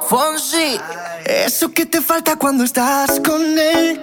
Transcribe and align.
Fonsi, 0.00 0.76
eso 1.24 1.70
que 1.70 1.86
te 1.86 2.00
falta 2.00 2.34
cuando 2.34 2.64
estás 2.64 3.20
con 3.20 3.40
él. 3.56 4.00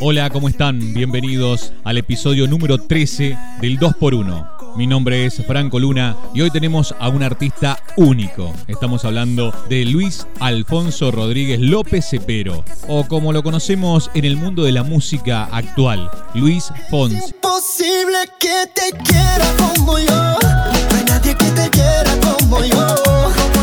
Hola, 0.00 0.30
¿cómo 0.30 0.48
están? 0.48 0.94
Bienvenidos 0.94 1.72
al 1.82 1.98
episodio 1.98 2.46
número 2.46 2.78
13 2.78 3.36
del 3.60 3.80
2x1. 3.80 4.76
Mi 4.76 4.86
nombre 4.86 5.26
es 5.26 5.44
Franco 5.44 5.80
Luna 5.80 6.16
y 6.34 6.42
hoy 6.42 6.52
tenemos 6.52 6.94
a 7.00 7.08
un 7.08 7.24
artista 7.24 7.82
único. 7.96 8.54
Estamos 8.68 9.04
hablando 9.04 9.52
de 9.68 9.84
Luis 9.86 10.24
Alfonso 10.38 11.10
Rodríguez 11.10 11.58
López 11.58 12.06
Cepero, 12.08 12.64
o 12.86 13.04
como 13.08 13.32
lo 13.32 13.42
conocemos 13.42 14.12
en 14.14 14.24
el 14.24 14.36
mundo 14.36 14.62
de 14.62 14.70
la 14.70 14.84
música 14.84 15.48
actual, 15.50 16.08
Luis 16.34 16.70
Fonsi. 16.90 17.16
Imposible 17.16 18.18
que 18.38 18.70
te 18.72 18.96
quiera 19.02 19.52
como 19.56 19.98
yo. 19.98 20.06
No 20.10 20.96
hay 20.96 21.04
nadie 21.04 21.36
que 21.36 21.50
te 21.50 21.68
quiera 21.70 22.16
como 22.20 22.62
yo. 22.62 23.57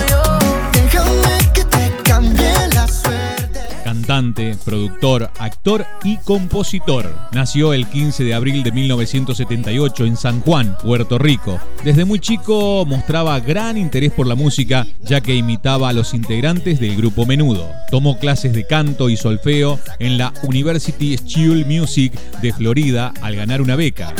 Cantante, 4.05 4.55
productor, 4.63 5.31
actor 5.39 5.85
y 6.03 6.17
compositor. 6.17 7.11
Nació 7.31 7.73
el 7.73 7.87
15 7.87 8.23
de 8.23 8.35
abril 8.35 8.61
de 8.61 8.71
1978 8.71 10.05
en 10.05 10.15
San 10.15 10.41
Juan, 10.41 10.77
Puerto 10.77 11.17
Rico. 11.17 11.59
Desde 11.83 12.05
muy 12.05 12.19
chico 12.19 12.85
mostraba 12.85 13.39
gran 13.39 13.77
interés 13.77 14.11
por 14.11 14.27
la 14.27 14.35
música, 14.35 14.85
ya 15.01 15.21
que 15.21 15.35
imitaba 15.35 15.89
a 15.89 15.93
los 15.93 16.13
integrantes 16.13 16.79
del 16.79 16.95
grupo 16.95 17.25
Menudo. 17.25 17.67
Tomó 17.89 18.19
clases 18.19 18.53
de 18.53 18.67
canto 18.67 19.09
y 19.09 19.17
solfeo 19.17 19.79
en 19.97 20.19
la 20.19 20.33
University 20.43 21.17
School 21.17 21.65
Music 21.65 22.13
de 22.41 22.53
Florida 22.53 23.11
al 23.21 23.35
ganar 23.35 23.61
una 23.61 23.75
beca. 23.75 24.13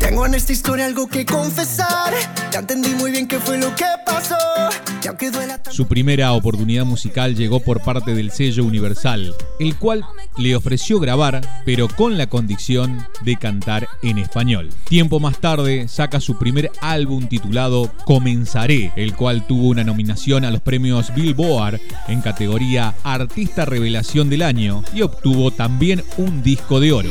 Tengo 0.00 0.24
en 0.24 0.34
esta 0.34 0.52
historia 0.52 0.86
algo 0.86 1.06
que 1.06 1.26
confesar. 1.26 2.14
Ya 2.50 2.60
entendí 2.60 2.94
muy 2.94 3.10
bien 3.10 3.28
qué 3.28 3.38
fue 3.40 3.58
lo 3.58 3.74
que 3.74 3.84
pasó. 4.06 4.36
Su 5.70 5.86
primera 5.86 6.32
oportunidad 6.32 6.84
musical 6.84 7.34
llegó 7.34 7.60
por 7.60 7.82
parte 7.82 8.14
del 8.14 8.30
sello 8.30 8.64
Universal, 8.64 9.34
el 9.58 9.76
cual 9.76 10.04
le 10.36 10.56
ofreció 10.56 11.00
grabar, 11.00 11.40
pero 11.64 11.88
con 11.88 12.18
la 12.18 12.28
condición 12.28 13.06
de 13.22 13.36
cantar 13.36 13.88
en 14.02 14.18
español. 14.18 14.70
Tiempo 14.88 15.20
más 15.20 15.38
tarde 15.38 15.88
saca 15.88 16.20
su 16.20 16.38
primer 16.38 16.70
álbum 16.80 17.26
titulado 17.26 17.90
Comenzaré, 18.04 18.92
el 18.96 19.14
cual 19.14 19.46
tuvo 19.46 19.68
una 19.68 19.84
nominación 19.84 20.44
a 20.44 20.50
los 20.50 20.60
premios 20.60 21.14
Billboard 21.14 21.80
en 22.08 22.20
categoría 22.20 22.94
Artista 23.02 23.64
Revelación 23.64 24.30
del 24.30 24.42
Año 24.42 24.82
y 24.94 25.02
obtuvo 25.02 25.50
también 25.50 26.02
un 26.16 26.42
disco 26.42 26.80
de 26.80 26.92
oro. 26.92 27.10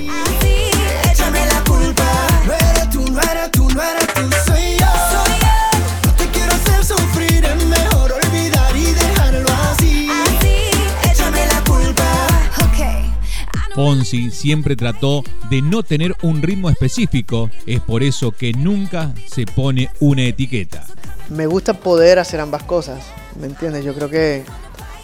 Fonsi 13.76 14.32
siempre 14.32 14.78
trató 14.78 15.22
de 15.50 15.62
no 15.62 15.84
tener 15.84 16.16
un 16.22 16.42
ritmo 16.42 16.70
específico, 16.70 17.52
es 17.66 17.82
por 17.82 18.04
eso 18.04 18.32
que 18.32 18.54
nunca 18.54 19.14
se 19.28 19.46
pone 19.46 19.90
una 20.00 20.24
etiqueta. 20.24 20.86
Me 21.28 21.46
gusta 21.46 21.74
poder 21.74 22.18
hacer 22.18 22.40
ambas 22.40 22.64
cosas, 22.64 23.04
¿me 23.38 23.48
entiendes? 23.48 23.84
Yo 23.84 23.94
creo 23.94 24.10
que 24.10 24.46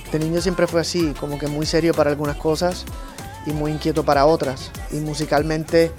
de 0.09 0.19
niño 0.19 0.39
siempre 0.39 0.67
fue 0.67 0.79
así, 0.79 1.13
como 1.19 1.37
que 1.37 1.47
muy 1.47 1.65
serio 1.65 1.93
para 1.93 2.11
algunas 2.11 2.37
cosas 2.37 2.85
y 3.45 3.51
muy 3.51 3.73
inquieto 3.73 4.05
para 4.05 4.25
otras. 4.25 4.71
Y 4.91 5.01
musicalmente, 5.01 5.91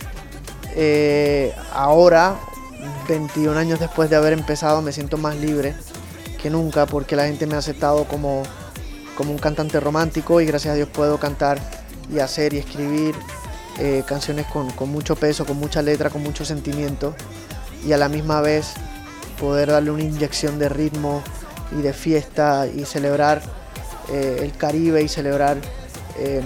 eh, 0.75 1.53
ahora, 1.75 2.37
21 3.07 3.55
años 3.55 3.81
después 3.81 4.09
de 4.09 4.17
haber 4.17 4.33
empezado, 4.33 4.81
me 4.81 4.93
siento 4.93 5.19
más 5.19 5.37
libre 5.37 5.75
que 6.43 6.49
nunca 6.49 6.87
porque 6.87 7.17
la 7.17 7.27
gente 7.27 7.47
me 7.47 7.55
ha 7.55 7.59
aceptado 7.59 8.05
como, 8.05 8.45
como 9.15 9.31
un 9.31 9.39
cantante 9.39 9.79
romántico 9.79 10.41
y 10.41 10.47
gracias 10.47 10.73
a 10.73 10.77
Dios 10.77 10.89
puedo 10.89 11.19
cantar 11.19 11.82
y 12.11 12.19
hacer 12.19 12.55
y 12.55 12.59
escribir 12.59 13.15
eh, 13.79 14.03
canciones 14.07 14.47
con, 14.47 14.69
mucho 14.91 15.17
peso, 15.17 15.47
con 15.47 15.57
mucha 15.57 15.83
letra, 15.83 16.11
con 16.11 16.23
mucho 16.23 16.45
sentimiento 16.45 17.15
y 17.87 17.93
a 17.93 17.97
la 17.97 18.09
misma 18.09 18.41
vez 18.41 18.75
poder 19.41 19.71
darle 19.71 19.91
una 19.91 20.03
inyección 20.03 20.59
de 20.59 20.69
ritmo 20.69 21.23
y 21.77 21.83
de 21.83 21.93
fiesta 21.93 22.67
y 22.67 22.85
celebrar 22.85 23.43
eh, 24.11 24.41
el 24.43 24.53
Caribe 24.53 25.03
y 25.03 25.09
celebrar 25.09 25.57
em, 26.19 26.45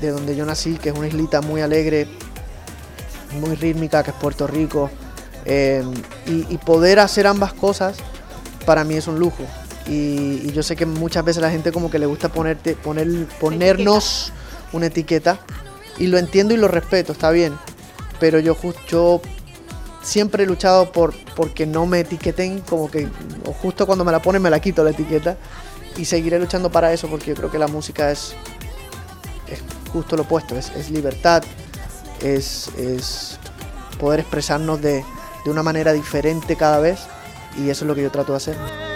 de 0.00 0.10
donde 0.10 0.36
yo 0.36 0.46
nací, 0.46 0.76
que 0.76 0.90
es 0.90 0.96
una 0.96 1.08
islita 1.08 1.40
muy 1.40 1.60
alegre, 1.60 2.06
muy 3.40 3.56
rítmica, 3.56 4.02
que 4.02 4.10
es 4.10 4.16
Puerto 4.16 4.46
Rico. 4.46 4.90
Em, 5.44 5.92
y, 6.26 6.56
poder 6.58 7.00
hacer 7.00 7.26
ambas 7.26 7.52
cosas 7.52 7.96
para 8.64 8.84
mí 8.84 8.94
es 8.94 9.08
un 9.08 9.18
lujo. 9.18 9.42
Y, 9.86 10.52
yo 10.52 10.62
sé 10.62 10.76
que 10.76 10.86
muchas 10.86 11.24
veces 11.24 11.42
la 11.42 11.50
gente 11.50 11.72
como 11.72 11.90
que 11.90 11.98
le 11.98 12.06
gusta 12.06 12.28
ponerte, 12.28 12.74
poner, 12.74 13.26
ponernos 13.40 14.32
una 14.72 14.86
etiqueta 14.86 15.40
y 15.98 16.06
lo 16.06 16.18
entiendo 16.18 16.54
y 16.54 16.56
lo 16.56 16.68
respeto, 16.68 17.12
está 17.12 17.30
bien, 17.30 17.56
pero 18.18 18.38
yo, 18.38 18.56
yo 18.88 19.20
siempre 20.02 20.44
he 20.44 20.46
luchado 20.46 20.92
por 20.92 21.14
porque 21.34 21.66
no 21.66 21.86
me 21.86 22.00
etiqueten, 22.00 22.60
como 22.60 22.90
que 22.90 23.08
justo 23.62 23.86
cuando 23.86 24.04
me 24.04 24.12
la 24.12 24.20
ponen 24.20 24.42
me 24.42 24.50
la 24.50 24.60
quito 24.60 24.84
la 24.84 24.90
etiqueta 24.90 25.36
y 25.96 26.04
seguiré 26.04 26.38
luchando 26.38 26.70
para 26.70 26.92
eso 26.92 27.08
porque 27.08 27.26
yo 27.26 27.34
creo 27.34 27.50
que 27.50 27.58
la 27.58 27.68
música 27.68 28.10
es, 28.10 28.34
es 29.48 29.62
justo 29.92 30.16
lo 30.16 30.22
opuesto, 30.22 30.56
es, 30.56 30.90
libertad, 30.90 31.42
es, 32.20 32.68
es, 32.78 33.38
poder 33.98 34.20
expresarnos 34.20 34.80
de, 34.80 35.04
de 35.44 35.50
una 35.50 35.62
manera 35.62 35.92
diferente 35.92 36.56
cada 36.56 36.80
vez 36.80 37.00
y 37.58 37.68
eso 37.68 37.84
es 37.84 37.88
lo 37.88 37.94
que 37.94 38.02
yo 38.02 38.10
trato 38.10 38.32
de 38.32 38.36
hacer. 38.36 38.89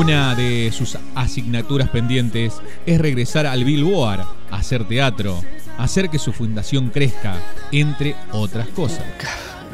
Una 0.00 0.34
de 0.34 0.72
sus 0.72 0.96
asignaturas 1.14 1.90
pendientes 1.90 2.54
es 2.86 2.98
regresar 2.98 3.44
al 3.44 3.64
Billboard, 3.64 4.24
hacer 4.50 4.88
teatro, 4.88 5.38
hacer 5.76 6.08
que 6.08 6.18
su 6.18 6.32
fundación 6.32 6.88
crezca, 6.88 7.34
entre 7.70 8.16
otras 8.32 8.68
cosas. 8.68 9.04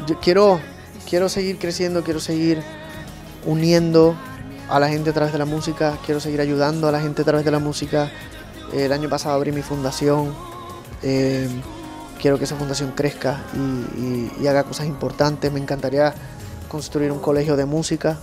Yo 0.05 0.19
quiero, 0.19 0.59
quiero 1.09 1.29
seguir 1.29 1.57
creciendo, 1.59 2.03
quiero 2.03 2.19
seguir 2.19 2.61
uniendo 3.45 4.17
a 4.67 4.81
la 4.81 4.89
gente 4.89 5.11
a 5.11 5.13
través 5.13 5.31
de 5.31 5.39
la 5.39 5.45
música, 5.45 5.97
quiero 6.05 6.19
seguir 6.19 6.41
ayudando 6.41 6.89
a 6.89 6.91
la 6.91 6.99
gente 6.99 7.21
a 7.21 7.25
través 7.25 7.45
de 7.45 7.51
la 7.51 7.59
música. 7.59 8.11
El 8.73 8.91
año 8.91 9.07
pasado 9.07 9.33
abrí 9.33 9.53
mi 9.53 9.61
fundación, 9.61 10.35
eh, 11.03 11.47
quiero 12.21 12.37
que 12.37 12.43
esa 12.43 12.57
fundación 12.57 12.91
crezca 12.91 13.45
y 14.41 14.45
haga 14.45 14.65
cosas 14.65 14.87
importantes. 14.87 15.53
Me 15.53 15.61
encantaría 15.61 16.13
construir 16.67 17.13
un 17.13 17.19
colegio 17.19 17.55
de 17.55 17.63
música 17.63 18.19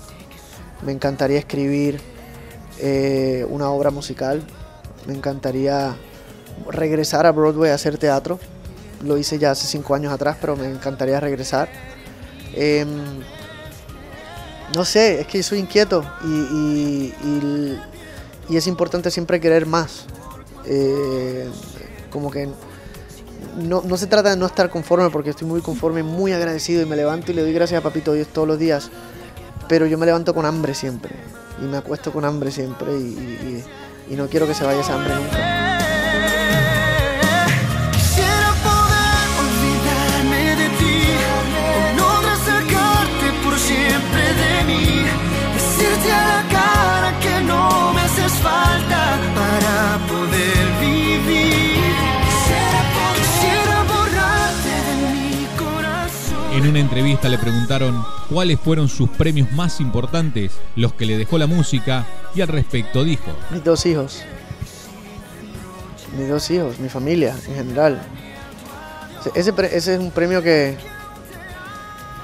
me 0.82 0.92
encantaría 0.92 1.38
escribir 1.38 2.00
eh, 2.78 3.46
una 3.48 3.70
obra 3.70 3.90
musical, 3.90 4.42
me 5.06 5.14
encantaría 5.14 5.96
regresar 6.70 7.26
a 7.26 7.32
Broadway 7.32 7.70
a 7.70 7.74
hacer 7.74 7.98
teatro. 7.98 8.38
Lo 9.02 9.18
hice 9.18 9.38
ya 9.38 9.50
hace 9.50 9.66
cinco 9.66 9.94
años 9.94 10.12
atrás, 10.12 10.36
pero 10.40 10.56
me 10.56 10.68
encantaría 10.68 11.20
regresar. 11.20 11.68
Em, 12.54 12.88
no 14.74 14.84
sé, 14.84 15.20
es 15.20 15.26
que 15.26 15.42
soy 15.42 15.58
inquieto 15.58 16.04
y, 16.24 17.12
es 18.50 18.66
importante 18.66 19.10
siempre 19.10 19.40
querer 19.40 19.66
más. 19.66 20.06
Eh, 20.66 21.48
como 22.10 22.30
que 22.30 22.48
no, 23.56 23.82
no, 23.82 23.96
se 23.96 24.06
trata 24.06 24.30
de 24.30 24.36
no 24.36 24.46
estar 24.46 24.70
conforme, 24.70 25.10
porque 25.10 25.30
estoy 25.30 25.46
muy 25.46 25.60
conforme, 25.60 26.02
muy 26.02 26.32
agradecido 26.32 26.82
y 26.82 26.86
me 26.86 26.96
levanto 26.96 27.30
y 27.30 27.34
le 27.34 27.42
doy 27.42 27.52
gracias 27.52 27.80
a 27.80 27.82
Papito 27.82 28.12
Dios 28.12 28.28
todos 28.28 28.48
los 28.48 28.58
días 28.58 28.90
pero 29.68 29.86
yo 29.86 29.98
me 29.98 30.06
levanto 30.06 30.34
con 30.34 30.46
hambre 30.46 30.74
siempre 30.74 31.14
y 31.60 31.64
me 31.64 31.76
acuesto 31.76 32.12
con 32.12 32.24
hambre 32.24 32.50
siempre 32.50 32.92
y, 32.92 33.64
no 34.10 34.28
quiero 34.28 34.46
que 34.46 34.54
se 34.54 34.64
vaya 34.64 34.80
esa 34.80 34.94
hambre 34.94 35.14
nunca. 35.14 35.53
Una 56.74 56.80
entrevista 56.80 57.28
le 57.28 57.38
preguntaron 57.38 58.04
cuáles 58.28 58.58
fueron 58.58 58.88
sus 58.88 59.08
premios 59.08 59.52
más 59.52 59.80
importantes, 59.80 60.50
los 60.74 60.92
que 60.92 61.06
le 61.06 61.16
dejó 61.16 61.38
la 61.38 61.46
música, 61.46 62.04
y 62.34 62.40
al 62.40 62.48
respecto 62.48 63.04
dijo: 63.04 63.30
Mis 63.50 63.62
dos 63.62 63.86
hijos. 63.86 64.22
Mis 66.18 66.28
dos 66.28 66.50
hijos, 66.50 66.80
mi 66.80 66.88
familia 66.88 67.36
en 67.46 67.54
general. 67.54 68.02
Ese, 69.36 69.54
es 69.72 69.86
un 70.00 70.10
premio 70.10 70.42
que, 70.42 70.76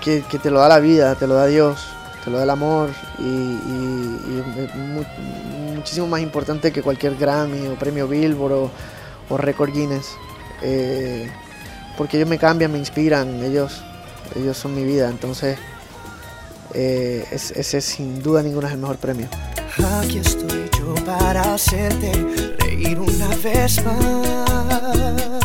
que, 0.03 0.21
te 0.21 0.51
lo 0.51 0.59
da 0.59 0.69
la 0.69 0.81
vida, 0.81 1.15
te 1.15 1.29
lo 1.29 1.35
da 1.35 1.47
Dios. 1.47 1.87
te 2.25 2.31
lo 2.33 2.39
da 2.39 2.43
el 2.43 2.51
amor 2.51 2.91
y, 3.21 3.57
muchísimo 5.77 6.09
más 6.09 6.23
importante 6.23 6.73
que 6.73 6.83
cualquier 6.83 7.15
Grammy 7.15 7.69
o 7.69 7.77
premio 7.77 8.09
Billboard 8.09 8.53
o, 8.53 8.71
o 9.29 9.37
Record 9.37 9.73
Guinness. 9.73 10.09
Eh, 10.63 11.31
porque 11.97 12.17
ellos 12.17 12.29
me 12.29 12.39
cambian, 12.39 12.73
me 12.73 12.79
inspiran, 12.79 13.45
ellos, 13.45 13.85
ellos 14.37 14.57
son 14.57 14.75
mi 14.75 14.85
vida, 14.85 15.09
entonces 15.09 15.59
eh, 16.75 17.27
ese 17.31 17.81
sin 17.81 18.23
duda 18.23 18.43
ninguno 18.43 18.67
es 18.67 18.73
el 18.75 18.79
mejor 18.79 18.97
premio. 18.97 19.29
Aquí 20.03 20.19
estoy 20.19 20.69
yo 20.79 20.95
para 21.05 21.55
hacerte 21.55 22.13
reír 22.59 22.99
una 22.99 23.29
vez 23.37 23.85
más. 23.85 25.41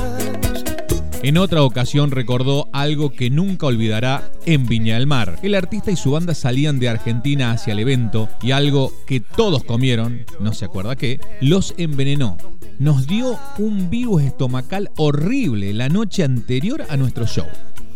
En 1.25 1.39
otra 1.39 1.63
ocasión 1.63 2.12
recordó 2.12 2.69
algo 2.72 3.10
que 3.10 3.31
nunca 3.31 3.66
olvidará 3.66 4.30
en 4.45 4.68
Viña 4.68 4.94
del 4.94 5.07
Mar. 5.07 5.39
El 5.42 5.56
artista 5.56 5.89
y 5.89 5.95
su 5.95 6.12
banda 6.12 6.36
salían 6.36 6.78
de 6.78 6.88
Argentina 6.88 7.50
hacia 7.50 7.74
el 7.74 7.80
evento 7.80 8.30
y 8.44 8.51
algo 8.51 8.94
que 9.07 9.21
todos 9.21 9.63
comieron, 9.63 10.24
no 10.39 10.54
se 10.54 10.66
acuerda 10.66 10.95
qué, 10.95 11.19
los 11.42 11.74
envenenó. 11.78 12.38
Nos 12.78 13.07
dio 13.07 13.39
un 13.57 13.89
vivo 13.89 14.19
estomacal 14.19 14.92
horrible 14.98 15.74
la 15.74 15.89
noche 15.89 16.24
anterior 16.24 16.86
a 16.89 16.95
nuestro 16.95 17.25
show. 17.25 17.48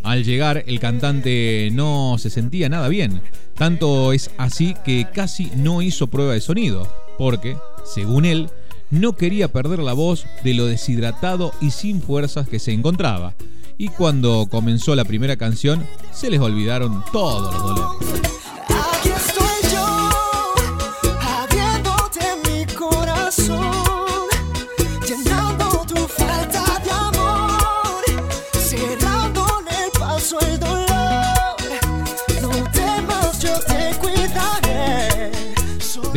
Al 0.10 0.24
llegar, 0.24 0.64
el 0.66 0.80
cantante 0.80 1.70
no 1.72 2.16
se 2.18 2.32
sentía 2.32 2.68
nada 2.68 2.88
bien. 2.88 3.22
Tanto 3.54 4.12
es 4.12 4.32
así 4.40 4.76
que 4.84 5.06
casi 5.14 5.52
no 5.56 5.84
hizo 5.84 6.08
prueba 6.08 6.34
de 6.34 6.42
sonido, 6.42 6.92
porque, 7.20 7.58
según 7.86 8.26
él, 8.26 8.50
no 8.90 9.14
quería 9.14 9.54
perder 9.54 9.78
la 9.78 9.94
voz 9.94 10.26
de 10.44 10.56
lo 10.56 10.66
deshidratado 10.66 11.54
y 11.62 11.70
sin 11.70 12.02
fuerzas 12.02 12.50
que 12.50 12.58
se 12.58 12.72
encontraba. 12.72 13.36
Y 13.78 13.90
cuando 13.90 14.48
comenzó 14.50 14.96
la 14.96 15.06
primera 15.06 15.38
canción, 15.38 15.86
se 16.12 16.32
les 16.32 16.40
olvidaron 16.40 17.04
todos 17.14 17.54
los 17.54 17.62
dolores. 17.62 18.39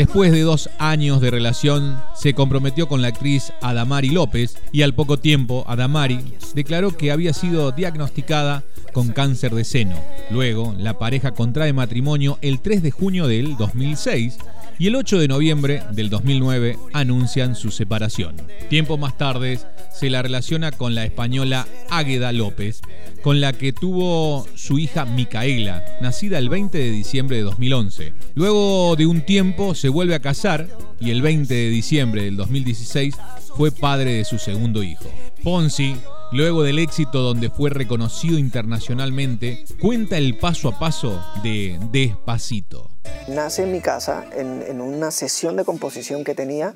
Después 0.02 0.32
de 0.32 0.40
dos 0.40 0.68
años 0.80 1.20
de 1.20 1.30
relación, 1.30 2.02
se 2.16 2.34
comprometió 2.34 2.88
con 2.88 3.02
la 3.02 3.08
actriz 3.08 3.52
Adamari 3.60 4.08
López 4.08 4.56
y 4.72 4.82
al 4.82 4.96
poco 4.96 5.16
tiempo 5.16 5.62
Adamari 5.68 6.34
declaró 6.56 6.96
que 6.96 7.12
había 7.12 7.32
sido 7.32 7.70
diagnosticada 7.70 8.64
con 8.92 9.12
cáncer 9.12 9.54
de 9.54 9.62
seno. 9.62 9.94
Luego, 10.28 10.74
la 10.76 10.98
pareja 10.98 11.30
contrae 11.30 11.72
matrimonio 11.72 12.36
el 12.42 12.60
3 12.60 12.82
de 12.82 12.90
junio 12.90 13.28
del 13.28 13.56
2006 13.56 14.38
y 14.78 14.86
el 14.88 14.96
8 14.96 15.18
de 15.18 15.28
noviembre 15.28 15.82
del 15.92 16.10
2009 16.10 16.76
anuncian 16.92 17.54
su 17.54 17.70
separación. 17.70 18.36
Tiempo 18.68 18.98
más 18.98 19.16
tarde 19.16 19.58
se 19.92 20.10
la 20.10 20.22
relaciona 20.22 20.72
con 20.72 20.94
la 20.94 21.04
española 21.04 21.66
Águeda 21.90 22.32
López, 22.32 22.80
con 23.22 23.40
la 23.40 23.52
que 23.52 23.72
tuvo 23.72 24.46
su 24.54 24.78
hija 24.78 25.04
Micaela, 25.04 25.84
nacida 26.00 26.38
el 26.38 26.48
20 26.48 26.78
de 26.78 26.90
diciembre 26.90 27.36
de 27.36 27.42
2011. 27.42 28.14
Luego 28.34 28.96
de 28.96 29.06
un 29.06 29.22
tiempo 29.22 29.74
se 29.74 29.88
vuelve 29.88 30.14
a 30.14 30.20
casar 30.20 30.68
y 31.00 31.10
el 31.10 31.22
20 31.22 31.52
de 31.52 31.68
diciembre 31.68 32.24
del 32.24 32.36
2016 32.36 33.14
fue 33.56 33.70
padre 33.70 34.14
de 34.14 34.24
su 34.24 34.38
segundo 34.38 34.82
hijo. 34.82 35.10
Ponzi, 35.42 35.96
luego 36.32 36.62
del 36.62 36.78
éxito 36.78 37.20
donde 37.20 37.50
fue 37.50 37.70
reconocido 37.70 38.38
internacionalmente, 38.38 39.64
cuenta 39.80 40.16
el 40.16 40.36
paso 40.36 40.68
a 40.68 40.78
paso 40.78 41.22
de 41.42 41.78
Despacito. 41.90 42.91
Nace 43.28 43.62
en 43.62 43.72
mi 43.72 43.80
casa 43.80 44.24
en, 44.32 44.80
una 44.80 45.10
sesión 45.10 45.56
de 45.56 45.64
composición 45.64 46.24
que 46.24 46.34
tenía 46.34 46.74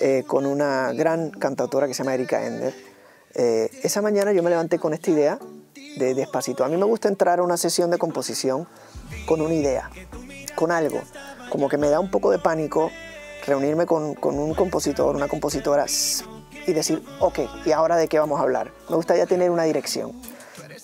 eh, 0.00 0.24
con 0.26 0.44
una 0.44 0.92
gran 0.92 1.30
cantautora 1.30 1.86
que 1.86 1.94
se 1.94 2.02
llama 2.02 2.14
Erika 2.14 2.44
Ender. 2.44 2.74
Eh, 3.34 3.70
esa 3.82 4.02
mañana 4.02 4.32
yo 4.32 4.42
me 4.42 4.50
levanté 4.50 4.78
con 4.78 4.92
esta 4.92 5.10
idea 5.10 5.38
de 5.96 6.14
Despacito. 6.14 6.64
A 6.64 6.68
mí 6.68 6.76
me 6.76 6.84
gusta 6.84 7.08
entrar 7.08 7.38
a 7.38 7.42
una 7.42 7.56
sesión 7.56 7.90
de 7.90 7.98
composición 7.98 8.66
con 9.26 9.40
una 9.40 9.54
idea, 9.54 9.90
con 10.56 10.72
algo. 10.72 11.00
Como 11.50 11.68
que 11.68 11.78
me 11.78 11.88
da 11.88 12.00
un 12.00 12.10
poco 12.10 12.30
de 12.30 12.38
pánico 12.38 12.90
reunirme 13.46 13.86
con, 13.86 14.16
un 14.20 14.54
compositor, 14.54 15.14
una 15.14 15.28
compositora 15.28 15.86
y 16.66 16.72
decir, 16.72 17.02
ok, 17.20 17.38
¿y 17.64 17.72
ahora 17.72 17.96
de 17.96 18.08
qué 18.08 18.18
vamos 18.18 18.40
a 18.40 18.42
hablar? 18.42 18.72
Me 18.90 18.96
gustaría 18.96 19.26
tener 19.26 19.50
una 19.50 19.62
dirección. 19.62 20.12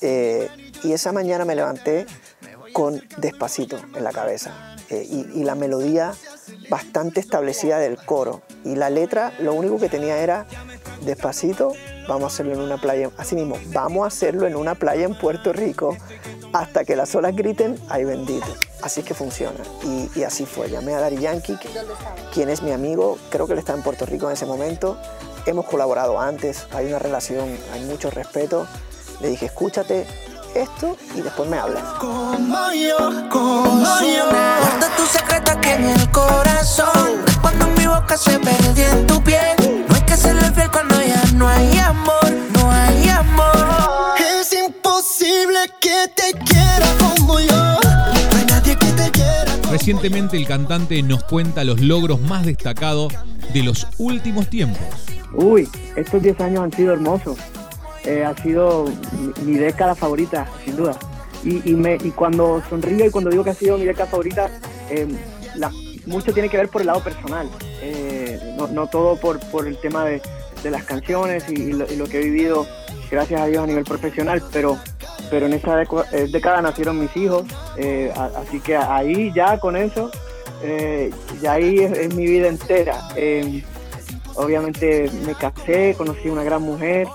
Eh, 0.00 0.48
y 0.82 0.92
esa 0.92 1.12
mañana 1.12 1.44
me 1.44 1.54
levanté 1.54 2.06
con 2.74 3.00
Despacito 3.16 3.78
en 3.94 4.04
la 4.04 4.12
cabeza. 4.12 4.76
Eh, 4.90 5.06
y, 5.34 5.44
la 5.44 5.54
melodía 5.54 6.12
bastante 6.68 7.20
establecida 7.20 7.78
del 7.78 7.96
coro. 7.96 8.42
Y 8.64 8.74
la 8.74 8.90
letra 8.90 9.32
lo 9.38 9.54
único 9.54 9.78
que 9.78 9.88
tenía 9.88 10.18
era 10.18 10.46
despacito, 11.06 11.72
vamos 12.06 12.24
a 12.24 12.26
hacerlo 12.26 12.52
en 12.52 12.60
una 12.60 12.76
playa, 12.78 13.10
así 13.16 13.34
mismo, 13.34 13.56
vamos 13.68 14.04
a 14.04 14.08
hacerlo 14.08 14.46
en 14.46 14.56
una 14.56 14.74
playa 14.74 15.04
en 15.04 15.16
Puerto 15.18 15.52
Rico 15.52 15.96
hasta 16.52 16.84
que 16.84 16.96
las 16.96 17.14
olas 17.14 17.34
griten, 17.34 17.78
ay 17.88 18.04
bendito. 18.04 18.46
Así 18.82 19.00
es 19.00 19.06
que 19.06 19.14
funciona. 19.14 19.58
Y, 20.14 20.22
así 20.22 20.44
fue. 20.44 20.68
Llamé 20.68 20.94
a 20.94 21.00
Dari 21.00 21.18
Yankee, 21.18 21.56
quien 22.32 22.50
es 22.50 22.62
mi 22.62 22.70
amigo, 22.72 23.18
creo 23.30 23.46
que 23.46 23.54
él 23.54 23.58
está 23.58 23.72
en 23.72 23.82
Puerto 23.82 24.04
Rico 24.04 24.26
en 24.26 24.34
ese 24.34 24.44
momento. 24.44 24.98
Hemos 25.46 25.64
colaborado 25.64 26.20
antes, 26.20 26.66
hay 26.72 26.86
una 26.86 26.98
relación, 26.98 27.56
hay 27.72 27.84
mucho 27.84 28.10
respeto. 28.10 28.66
Le 29.20 29.28
dije, 29.28 29.46
escúchate, 29.46 30.06
esto 30.54 30.96
y 31.14 31.20
después 31.20 31.48
me 31.48 31.58
hablas. 31.58 31.82
Como 31.98 32.72
yo, 32.72 33.28
como 33.30 34.00
yo. 34.00 34.26
Guarda 34.30 34.96
tu 34.96 35.06
secreto 35.06 35.52
aquí 35.52 35.70
en 35.70 35.84
el 35.84 36.10
corazón. 36.10 37.22
Cuando 37.40 37.66
mi 37.68 37.86
boca 37.86 38.16
se 38.16 38.38
perdió 38.38 38.86
en 38.88 39.06
tu 39.06 39.22
piel. 39.22 39.84
No 39.88 39.94
hay 39.94 40.02
que 40.02 40.16
serle 40.16 40.50
fiel 40.52 40.70
cuando 40.70 41.00
ya 41.02 41.22
no 41.34 41.48
hay 41.48 41.78
amor, 41.78 42.32
no 42.54 42.70
hay 42.70 43.08
amor. 43.08 44.14
Es 44.40 44.52
imposible 44.52 45.58
que 45.80 46.08
te 46.14 46.38
quiera 46.44 46.86
como 46.98 47.40
yo. 47.40 47.54
No 47.54 48.38
hay 48.38 48.46
nadie 48.46 48.76
que 48.76 48.92
te 48.92 49.10
quiera. 49.10 49.56
Recientemente 49.70 50.36
el 50.36 50.46
cantante 50.46 51.02
nos 51.02 51.24
cuenta 51.24 51.64
los 51.64 51.80
logros 51.80 52.20
más 52.20 52.46
destacados 52.46 53.12
de 53.52 53.62
los 53.62 53.86
últimos 53.98 54.48
tiempos. 54.48 54.82
Uy, 55.32 55.68
estos 55.96 56.22
10 56.22 56.40
años 56.40 56.64
han 56.64 56.72
sido 56.72 56.92
hermosos. 56.92 57.38
Eh, 58.04 58.22
ha 58.22 58.34
sido 58.42 58.84
mi, 59.44 59.54
década 59.54 59.94
favorita, 59.94 60.46
sin 60.64 60.76
duda. 60.76 60.96
Y, 61.42 61.74
me, 61.74 61.96
y 61.96 62.10
cuando 62.10 62.62
sonrío 62.70 63.04
y 63.04 63.10
cuando 63.10 63.30
digo 63.30 63.44
que 63.44 63.50
ha 63.50 63.54
sido 63.54 63.76
mi 63.76 63.84
década 63.84 64.06
favorita, 64.06 64.48
eh, 64.88 65.06
mucho 66.06 66.32
tiene 66.32 66.48
que 66.48 66.56
ver 66.56 66.70
por 66.70 66.80
el 66.80 66.86
lado 66.86 67.00
personal, 67.00 67.48
eh, 67.82 68.56
no, 68.72 68.86
todo 68.86 69.16
por, 69.16 69.40
por 69.50 69.66
el 69.66 69.76
tema 69.76 70.06
de, 70.06 70.22
de 70.62 70.70
las 70.70 70.84
canciones 70.84 71.46
y, 71.50 71.72
lo, 71.72 72.06
que 72.06 72.18
he 72.18 72.24
vivido, 72.24 72.66
gracias 73.10 73.42
a 73.42 73.46
Dios, 73.46 73.62
a 73.62 73.66
nivel 73.66 73.84
profesional, 73.84 74.42
pero, 74.52 74.78
pero 75.30 75.44
en 75.44 75.52
esa 75.52 75.76
década 75.76 76.62
nacieron 76.62 76.98
mis 76.98 77.14
hijos, 77.14 77.44
así 78.36 78.60
que 78.60 78.76
ahí 78.76 79.30
ya 79.34 79.58
con 79.60 79.76
eso, 79.76 80.10
ya 81.42 81.52
ahí 81.52 81.78
es, 81.80 82.14
mi 82.14 82.24
vida 82.24 82.48
entera. 82.48 83.06
obviamente 84.34 85.10
me 85.26 85.34
casé, 85.34 85.94
conocí 85.94 86.30
una 86.30 86.42
gran 86.42 86.62
mujer 86.62 87.06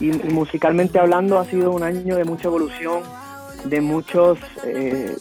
y, 0.00 0.10
musicalmente 0.10 0.98
hablando 0.98 1.38
ha 1.38 1.44
sido 1.44 1.72
un 1.72 1.82
año 1.82 2.16
de 2.16 2.24
mucha 2.24 2.48
evolución, 2.48 3.02
de 3.64 3.80
muchos, 3.80 4.38
eh, 4.64 5.16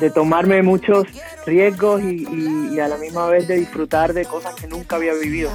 de 0.00 0.10
tomarme 0.10 0.62
muchos 0.62 1.06
riesgos 1.46 2.02
y, 2.02 2.78
a 2.80 2.88
la 2.88 2.96
misma 2.96 3.26
vez 3.26 3.46
de 3.46 3.56
disfrutar 3.56 4.12
de 4.12 4.24
cosas 4.24 4.54
que 4.54 4.66
nunca 4.66 4.96
había 4.96 5.14
vivido. 5.14 5.50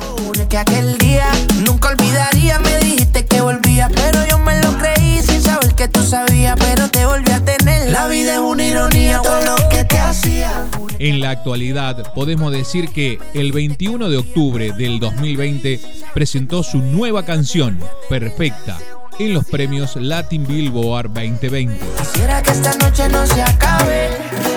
En 10.99 11.21
la 11.21 11.29
actualidad, 11.29 12.11
podemos 12.13 12.51
decir 12.51 12.89
que 12.89 13.19
el 13.33 13.51
21 13.51 14.09
de 14.09 14.17
octubre 14.17 14.71
del 14.71 14.99
2020 14.99 15.79
presentó 16.13 16.63
su 16.63 16.79
nueva 16.79 17.23
canción, 17.23 17.79
Perfecta, 18.09 18.79
en 19.19 19.33
los 19.33 19.45
premios 19.45 19.95
Latin 19.95 20.47
Billboard 20.47 21.09
2020. 21.13 21.79
Quisiera 21.99 22.41
que 22.41 22.51
esta 22.51 22.73
noche 22.77 23.07
no 23.09 23.27
se 23.27 23.43
acabe. 23.43 24.09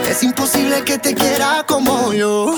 Es 0.09 0.23
imposible 0.23 0.82
que 0.82 0.99
te 0.99 1.14
quiera 1.14 1.64
como 1.68 2.12
yo. 2.14 2.54